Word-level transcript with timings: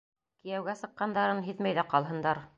Кейәүгә 0.45 0.75
сыҡҡандарын 0.79 1.45
һиҙмәй 1.51 1.81
ҙә 1.81 1.87
ҡалһындар. 1.95 2.47